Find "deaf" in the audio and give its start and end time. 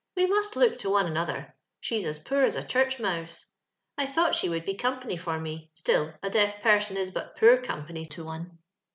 6.31-6.59